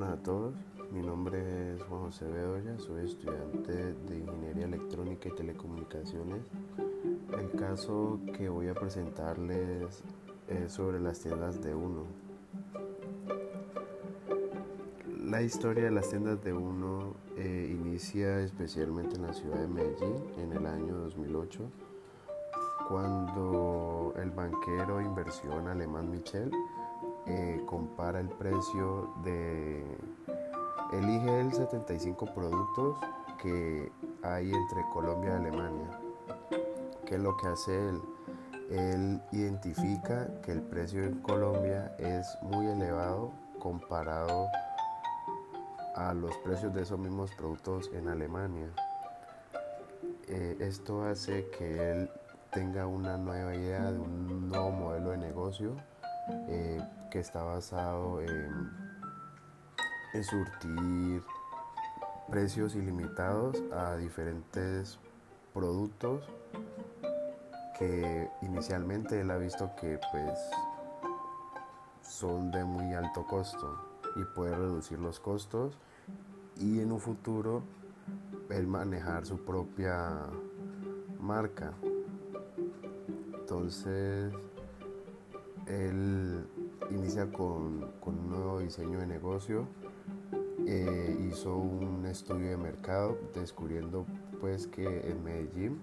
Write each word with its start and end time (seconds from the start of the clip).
buenas 0.00 0.18
a 0.18 0.22
todos. 0.22 0.54
Mi 0.92 1.02
nombre 1.02 1.74
es 1.74 1.82
Juan 1.82 2.04
José 2.04 2.26
Bedoya, 2.26 2.78
soy 2.78 3.04
estudiante 3.04 3.72
de 3.92 4.16
Ingeniería 4.16 4.64
Electrónica 4.64 5.28
y 5.28 5.32
Telecomunicaciones. 5.32 6.40
El 7.38 7.50
caso 7.60 8.18
que 8.34 8.48
voy 8.48 8.68
a 8.68 8.74
presentarles 8.74 10.02
es 10.48 10.72
sobre 10.72 11.00
las 11.00 11.20
tiendas 11.20 11.60
de 11.60 11.74
Uno. 11.74 12.04
La 15.22 15.42
historia 15.42 15.84
de 15.84 15.90
las 15.90 16.08
tiendas 16.08 16.42
de 16.42 16.54
Uno 16.54 17.14
eh, 17.36 17.68
inicia 17.70 18.40
especialmente 18.40 19.16
en 19.16 19.22
la 19.22 19.34
ciudad 19.34 19.58
de 19.58 19.68
Medellín 19.68 20.16
en 20.38 20.52
el 20.54 20.64
año 20.64 20.96
2008, 20.96 21.60
cuando 22.88 24.14
el 24.16 24.30
banquero 24.30 25.02
inversión 25.02 25.68
alemán 25.68 26.10
Michel 26.10 26.50
eh, 27.30 27.62
compara 27.66 28.20
el 28.20 28.28
precio 28.28 29.14
de... 29.22 29.84
Elige 30.92 31.40
el 31.40 31.52
75 31.52 32.34
productos 32.34 32.98
que 33.40 33.92
hay 34.22 34.52
entre 34.52 34.84
Colombia 34.92 35.30
y 35.30 35.36
Alemania. 35.36 36.00
¿Qué 37.06 37.14
es 37.14 37.20
lo 37.20 37.36
que 37.36 37.46
hace 37.46 37.88
él? 37.88 38.02
Él 38.70 39.22
identifica 39.30 40.28
que 40.42 40.52
el 40.52 40.62
precio 40.62 41.04
en 41.04 41.20
Colombia 41.20 41.94
es 41.98 42.26
muy 42.42 42.66
elevado 42.66 43.30
comparado 43.60 44.48
a 45.94 46.12
los 46.12 46.36
precios 46.38 46.74
de 46.74 46.82
esos 46.82 46.98
mismos 46.98 47.30
productos 47.36 47.90
en 47.94 48.08
Alemania. 48.08 48.70
Eh, 50.26 50.56
esto 50.60 51.04
hace 51.04 51.48
que 51.50 51.92
él 51.92 52.10
tenga 52.50 52.86
una 52.86 53.16
nueva 53.16 53.54
idea 53.54 53.92
de 53.92 53.98
un 53.98 54.48
nuevo 54.48 54.70
modelo 54.72 55.10
de 55.10 55.18
negocio 55.18 55.76
eh, 56.48 56.80
que 57.10 57.18
está 57.18 57.42
basado 57.42 58.20
en, 58.22 58.70
surtir 60.22 61.22
precios 62.30 62.74
ilimitados 62.74 63.62
a 63.72 63.96
diferentes 63.96 64.98
productos 65.54 66.28
que 67.78 68.28
inicialmente 68.42 69.20
él 69.20 69.30
ha 69.30 69.38
visto 69.38 69.70
que 69.80 69.98
pues 70.12 70.38
son 72.02 72.50
de 72.50 72.64
muy 72.64 72.92
alto 72.94 73.24
costo 73.24 74.00
y 74.16 74.24
puede 74.34 74.54
reducir 74.56 74.98
los 74.98 75.20
costos 75.20 75.78
y 76.56 76.80
en 76.80 76.92
un 76.92 77.00
futuro 77.00 77.62
él 78.50 78.66
manejar 78.66 79.24
su 79.24 79.38
propia 79.44 80.26
marca. 81.20 81.72
Entonces 83.32 84.32
él 85.66 86.46
inicia 86.90 87.30
con, 87.30 87.90
un 88.04 88.28
nuevo 88.28 88.60
diseño 88.60 88.98
de 88.98 89.06
negocio, 89.06 89.66
eh, 90.66 91.16
hizo 91.28 91.56
un 91.56 92.06
estudio 92.06 92.50
de 92.50 92.56
mercado 92.56 93.16
descubriendo 93.34 94.06
pues 94.40 94.66
que 94.66 95.10
en 95.10 95.22
Medellín 95.24 95.80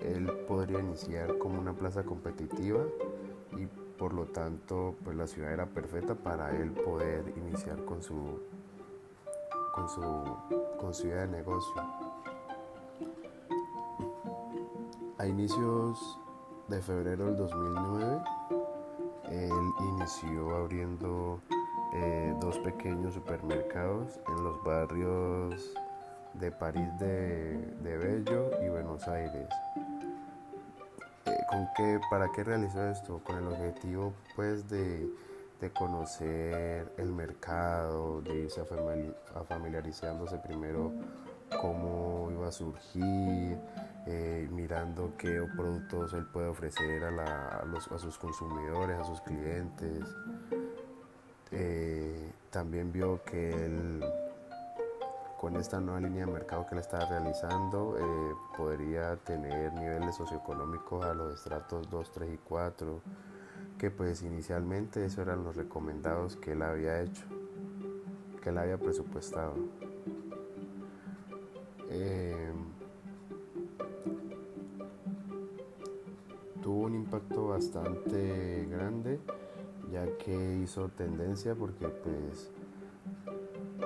él 0.00 0.30
podría 0.46 0.80
iniciar 0.80 1.38
como 1.38 1.58
una 1.58 1.72
plaza 1.72 2.04
competitiva 2.04 2.84
y 3.56 3.66
por 3.98 4.12
lo 4.12 4.26
tanto 4.26 4.94
pues 5.04 5.16
la 5.16 5.26
ciudad 5.26 5.52
era 5.52 5.66
perfecta 5.66 6.14
para 6.14 6.50
él 6.56 6.72
poder 6.72 7.32
iniciar 7.36 7.84
con 7.84 8.02
su 8.02 8.40
con 9.74 9.88
su 9.88 10.02
con 10.78 10.94
su 10.94 11.08
de 11.08 11.26
negocio. 11.26 11.82
A 15.18 15.26
inicios 15.26 16.18
de 16.68 16.82
febrero 16.82 17.26
del 17.26 17.36
2009 17.36 18.63
él 19.34 19.72
inició 19.80 20.56
abriendo 20.56 21.40
eh, 21.94 22.34
dos 22.40 22.58
pequeños 22.58 23.14
supermercados 23.14 24.20
en 24.28 24.44
los 24.44 24.62
barrios 24.64 25.74
de 26.34 26.50
París 26.50 26.88
de, 26.98 27.58
Bello 27.82 28.50
y 28.64 28.68
Buenos 28.68 29.06
Aires. 29.08 29.48
Eh, 31.26 31.38
¿Con 31.50 31.68
qué, 31.76 32.00
¿Para 32.10 32.30
qué 32.32 32.44
realizó 32.44 32.84
esto? 32.88 33.20
Con 33.24 33.36
el 33.36 33.46
objetivo 33.46 34.12
pues 34.36 34.68
de, 34.68 35.08
conocer 35.78 36.92
el 36.98 37.10
mercado, 37.10 38.20
de 38.20 38.40
irse 38.40 38.60
a 38.60 39.44
familiarizándose 39.44 40.36
primero 40.36 40.92
cómo 41.60 42.30
iba 42.30 42.48
a 42.48 42.52
surgir, 42.52 43.58
eh, 44.06 44.48
mirando 44.52 45.14
qué 45.16 45.46
productos 45.56 46.12
él 46.12 46.26
puede 46.26 46.48
ofrecer 46.48 47.04
a, 47.04 47.64
los, 47.64 47.90
a, 47.90 47.98
sus 47.98 48.18
consumidores, 48.18 48.98
a 48.98 49.04
sus 49.04 49.20
clientes. 49.22 50.04
Eh, 51.50 52.32
también 52.50 52.92
vio 52.92 53.22
que 53.24 53.50
él, 53.50 54.04
con 55.40 55.56
esta 55.56 55.80
nueva 55.80 56.00
línea 56.00 56.26
de 56.26 56.32
mercado 56.32 56.66
que 56.66 56.74
él 56.74 56.80
estaba 56.80 57.06
realizando, 57.06 57.96
eh, 57.98 58.34
podría 58.56 59.16
tener 59.16 59.72
niveles 59.72 60.16
socioeconómicos 60.16 61.04
a 61.04 61.14
los 61.14 61.34
estratos 61.34 61.88
2, 61.90 62.12
3 62.12 62.34
y 62.34 62.38
4, 62.38 63.00
que 63.78 63.90
pues 63.90 64.22
inicialmente 64.22 65.04
esos 65.04 65.18
eran 65.18 65.44
los 65.44 65.56
recomendados 65.56 66.36
que 66.36 66.52
él 66.52 66.62
había 66.62 67.00
hecho, 67.00 67.24
que 68.42 68.50
él 68.50 68.58
había 68.58 68.78
presupuestado. 68.78 69.54
Tuvo 76.62 76.86
un 76.86 76.94
impacto 76.94 77.48
bastante 77.48 78.66
grande 78.70 79.20
ya 79.92 80.06
que 80.18 80.60
hizo 80.62 80.88
tendencia 80.88 81.54
porque 81.54 81.88
pues 81.88 82.50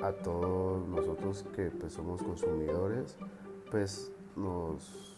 a 0.03 0.13
todos 0.13 0.87
nosotros 0.89 1.45
que 1.55 1.71
pues, 1.71 1.93
somos 1.93 2.23
consumidores 2.23 3.17
pues 3.71 4.13
nos 4.37 5.09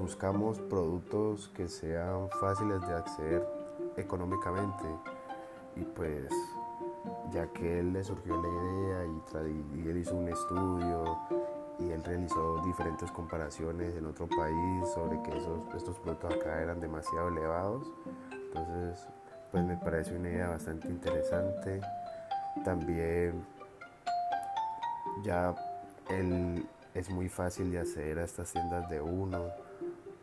buscamos 0.00 0.58
productos 0.58 1.48
que 1.48 1.68
sean 1.68 2.30
fáciles 2.40 2.80
de 2.80 2.94
acceder 2.94 3.46
económicamente. 3.96 4.84
Y 5.76 5.82
pues 5.82 6.32
ya 7.32 7.46
que 7.48 7.80
él 7.80 7.92
le 7.92 8.04
surgió 8.04 8.40
la 8.40 8.48
idea 8.48 9.50
y, 9.74 9.88
él 9.88 9.96
hizo 9.98 10.14
un 10.16 10.28
estudio 10.28 11.18
y 11.78 11.90
él 11.90 12.04
realizó 12.04 12.62
diferentes 12.64 13.10
comparaciones 13.10 13.96
en 13.96 14.06
otro 14.06 14.28
país 14.28 14.88
sobre 14.94 15.20
que 15.22 15.36
esos, 15.36 15.62
estos 15.74 15.98
productos 15.98 16.34
acá 16.34 16.60
eran 16.60 16.80
demasiado 16.80 17.28
elevados. 17.28 17.90
Entonces, 18.30 19.08
pues 19.50 19.64
me 19.64 19.76
parece 19.76 20.14
una 20.16 20.28
idea 20.28 20.48
bastante 20.48 20.88
interesante. 20.88 21.80
También 22.64 23.44
ya 25.22 25.54
él, 26.08 26.66
es 26.94 27.10
muy 27.10 27.28
fácil 27.28 27.70
de 27.70 27.80
acceder 27.80 28.18
a 28.18 28.24
estas 28.24 28.52
tiendas 28.52 28.88
de 28.90 29.00
uno 29.00 29.46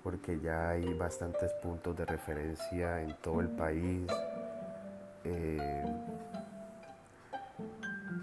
porque 0.04 0.40
ya 0.40 0.70
hay 0.70 0.94
bastantes 0.94 1.52
puntos 1.54 1.96
de 1.98 2.06
referencia 2.06 3.02
en 3.02 3.14
todo 3.16 3.42
el 3.42 3.50
país. 3.50 4.08
Eh, 5.26 5.86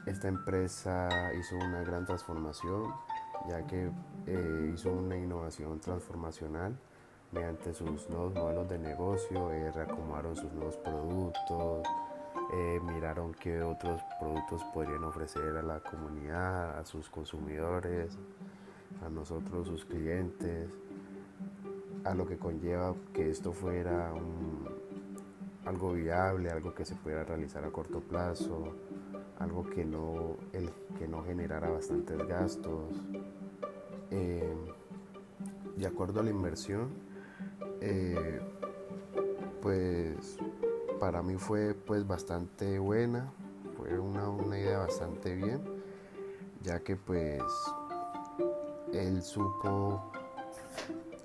esta 0.06 0.28
empresa 0.28 1.08
hizo 1.34 1.56
una 1.56 1.82
gran 1.82 2.04
transformación 2.04 2.92
ya 3.48 3.66
que 3.66 3.90
eh, 4.26 4.72
hizo 4.74 4.92
una 4.92 5.16
innovación 5.16 5.80
transformacional 5.80 6.76
mediante 7.32 7.74
sus 7.74 8.08
nuevos 8.08 8.34
modelos 8.34 8.68
de 8.68 8.78
negocio, 8.78 9.52
eh, 9.52 9.70
reacomodaron 9.72 10.36
sus 10.36 10.52
nuevos 10.52 10.76
productos, 10.76 11.86
eh, 12.52 12.80
miraron 12.82 13.34
qué 13.34 13.62
otros 13.62 14.00
productos 14.20 14.62
podrían 14.72 15.02
ofrecer 15.04 15.56
a 15.56 15.62
la 15.62 15.80
comunidad, 15.80 16.78
a 16.78 16.84
sus 16.84 17.08
consumidores, 17.10 18.16
a 19.04 19.08
nosotros, 19.08 19.66
sus 19.66 19.84
clientes, 19.84 20.68
a 22.04 22.14
lo 22.14 22.26
que 22.26 22.38
conlleva 22.38 22.94
que 23.12 23.30
esto 23.30 23.52
fuera 23.52 24.12
algo 25.64 25.92
viable, 25.92 26.50
algo 26.50 26.74
que 26.74 26.84
se 26.84 26.94
pudiera 26.94 27.24
realizar 27.24 27.64
a 27.64 27.70
corto 27.70 28.00
plazo, 28.00 28.74
algo 29.44 29.68
que 29.68 29.84
no, 29.84 30.36
el, 30.52 30.70
que 30.98 31.06
no 31.06 31.22
generara 31.22 31.70
bastantes 31.70 32.18
gastos. 32.26 33.02
Eh, 34.10 34.54
de 35.76 35.86
acuerdo 35.86 36.20
a 36.20 36.22
la 36.22 36.30
inversión, 36.30 36.88
eh, 37.80 38.40
pues 39.60 40.38
para 40.98 41.22
mí 41.22 41.36
fue 41.36 41.74
pues 41.74 42.06
bastante 42.06 42.78
buena, 42.78 43.32
fue 43.76 43.98
una, 43.98 44.28
una 44.28 44.58
idea 44.58 44.78
bastante 44.78 45.34
bien, 45.34 45.60
ya 46.62 46.80
que 46.80 46.96
pues 46.96 47.42
él 48.92 49.22
supo 49.22 50.00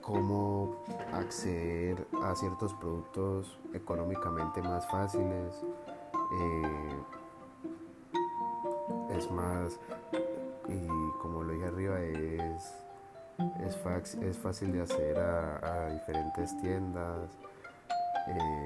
cómo 0.02 0.84
acceder 1.14 2.06
a 2.24 2.36
ciertos 2.36 2.74
productos 2.74 3.60
económicamente 3.74 4.62
más 4.62 4.90
fáciles. 4.90 5.64
Eh, 6.42 7.19
es 9.10 9.30
más, 9.32 9.80
y 10.68 10.88
como 11.22 11.44
lo 11.44 11.54
dije 11.54 11.66
arriba, 11.66 12.00
es, 12.02 12.74
es, 13.66 14.16
es 14.16 14.38
fácil 14.38 14.72
de 14.72 14.82
hacer 14.82 15.20
a, 15.20 15.90
diferentes 15.92 16.56
tiendas. 16.62 17.38
Eh, 18.28 18.64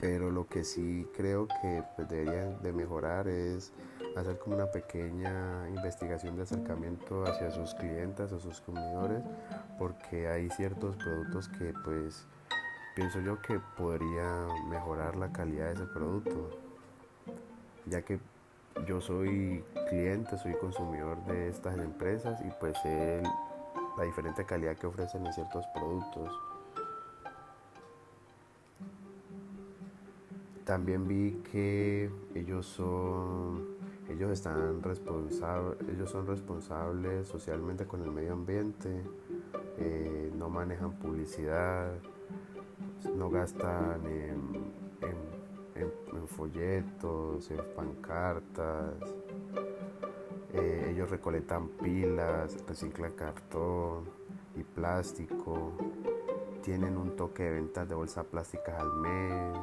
pero 0.00 0.30
lo 0.30 0.48
que 0.48 0.64
sí 0.64 1.06
creo 1.14 1.46
que 1.46 1.84
pues, 1.94 2.08
deberían 2.08 2.60
de 2.62 2.72
mejorar 2.72 3.28
es 3.28 3.72
hacer 4.16 4.38
como 4.38 4.56
una 4.56 4.66
pequeña 4.66 5.68
investigación 5.68 6.36
de 6.36 6.42
acercamiento 6.42 7.24
hacia 7.24 7.50
sus 7.50 7.74
clientes, 7.74 8.32
o 8.32 8.40
sus 8.40 8.60
consumidores, 8.60 9.22
porque 9.78 10.28
hay 10.28 10.48
ciertos 10.50 10.96
productos 10.96 11.48
que 11.48 11.74
pues 11.84 12.26
pienso 12.96 13.20
yo 13.20 13.40
que 13.42 13.60
podría 13.76 14.48
mejorar 14.68 15.16
la 15.16 15.30
calidad 15.32 15.66
de 15.66 15.74
ese 15.74 15.86
producto, 15.86 16.50
ya 17.86 18.02
que 18.02 18.18
yo 18.86 19.00
soy 19.00 19.64
cliente, 19.88 20.38
soy 20.38 20.54
consumidor 20.54 21.24
de 21.26 21.48
estas 21.48 21.78
empresas 21.78 22.40
y 22.42 22.50
pues 22.60 22.76
sé 22.82 23.22
la 23.96 24.04
diferente 24.04 24.44
calidad 24.44 24.76
que 24.76 24.86
ofrecen 24.86 25.26
en 25.26 25.32
ciertos 25.32 25.64
productos. 25.74 26.30
También 30.64 31.08
vi 31.08 31.42
que 31.50 32.10
ellos 32.34 32.66
son 32.66 33.80
ellos 34.08 34.30
están 34.30 34.82
responsables 34.82 35.78
ellos 35.88 36.10
son 36.10 36.26
responsables 36.26 37.28
socialmente 37.28 37.86
con 37.86 38.02
el 38.02 38.10
medio 38.10 38.32
ambiente 38.32 39.04
eh, 39.78 40.32
no 40.36 40.48
manejan 40.48 40.92
publicidad 40.92 41.92
no 43.16 43.30
gastan 43.30 44.04
en, 44.06 44.80
folletos, 46.26 47.50
en 47.50 47.60
pancartas. 47.74 48.94
Eh, 50.52 50.90
ellos 50.90 51.10
recolectan 51.10 51.68
pilas, 51.68 52.56
reciclan 52.66 53.12
cartón 53.12 54.04
y 54.56 54.62
plástico. 54.62 55.72
Tienen 56.62 56.96
un 56.96 57.16
toque 57.16 57.44
de 57.44 57.52
ventas 57.52 57.88
de 57.88 57.94
bolsas 57.94 58.26
plásticas 58.26 58.80
al 58.80 58.92
mes. 58.94 59.58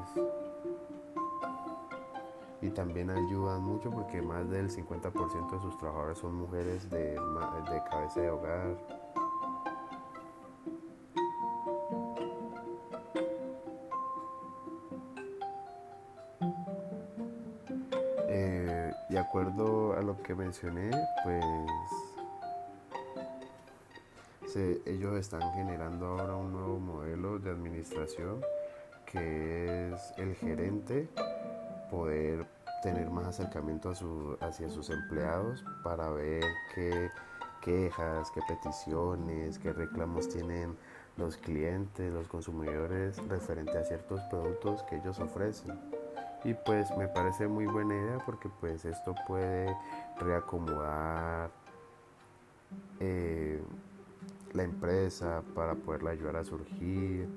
Y 2.62 2.70
también 2.72 3.10
ayudan 3.10 3.62
mucho 3.62 3.92
porque 3.92 4.22
más 4.22 4.50
del 4.50 4.70
50% 4.70 5.52
de 5.52 5.60
sus 5.60 5.78
trabajadores 5.78 6.18
son 6.18 6.36
mujeres 6.36 6.90
de, 6.90 7.12
de 7.12 7.84
cabeza 7.90 8.22
de 8.22 8.30
hogar. 8.30 8.78
De 19.10 19.20
acuerdo 19.20 19.94
a 19.98 20.02
lo 20.02 20.22
que 20.22 20.36
mencioné, 20.36 20.92
pues 21.24 21.44
ellos 24.86 25.16
están 25.20 25.54
generando 25.54 26.08
ahora 26.08 26.36
un 26.36 26.52
nuevo 26.52 26.80
modelo 26.80 27.38
de 27.38 27.52
administración 27.52 28.42
que 29.06 29.92
es 29.94 30.14
el 30.18 30.36
gerente 30.36 31.08
poder 31.92 32.46
tener 32.82 33.10
más 33.10 33.28
acercamiento 33.28 33.92
hacia 34.42 34.70
sus 34.70 34.90
empleados 34.90 35.64
para 35.84 36.10
ver 36.10 36.44
qué 36.74 37.12
quejas, 37.62 38.32
qué 38.32 38.42
peticiones, 38.48 39.60
qué 39.60 39.74
reclamos 39.74 40.28
tienen 40.30 40.76
los 41.18 41.38
clientes, 41.38 42.12
los 42.12 42.28
consumidores 42.28 43.18
referente 43.28 43.78
a 43.78 43.84
ciertos 43.84 44.22
productos 44.30 44.84
que 44.84 44.98
ellos 44.98 45.20
ofrecen 45.20 45.97
y 46.48 46.54
pues 46.54 46.96
me 46.98 47.10
parece 47.10 47.46
muy 47.46 47.66
buena 47.66 47.94
idea 47.94 48.20
porque 48.26 48.48
pues 48.62 48.86
esto 48.86 49.14
puede 49.28 49.76
reacomodar 50.18 51.52
eh, 53.02 53.62
la 54.54 54.64
empresa 54.64 55.44
para 55.54 55.76
poderla 55.76 56.12
ayudar 56.12 56.38
a 56.38 56.46
surgir 56.46 57.28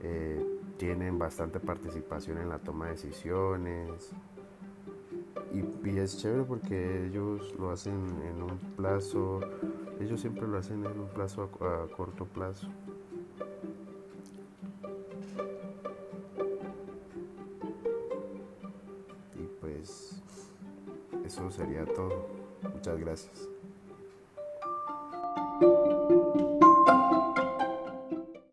eh, 0.00 0.60
tienen 0.76 1.18
bastante 1.18 1.58
participación 1.58 2.38
en 2.38 2.48
la 2.48 2.60
toma 2.60 2.84
de 2.84 2.92
decisiones. 2.92 4.12
Y, 5.52 5.98
es 5.98 6.18
chévere 6.18 6.44
porque 6.44 7.06
ellos 7.06 7.52
lo 7.58 7.72
hacen 7.72 8.22
en 8.22 8.40
un 8.40 8.58
plazo 8.76 9.40
ellos 9.98 10.20
siempre 10.20 10.46
lo 10.46 10.58
hacen 10.58 10.84
en 10.86 11.00
un 11.00 11.08
plazo 11.08 11.50
a 11.60 11.96
corto 11.96 12.24
plazo 12.26 12.68
Eso 21.28 21.50
sería 21.50 21.84
todo. 21.84 22.26
Muchas 22.72 22.98
gracias. 22.98 23.57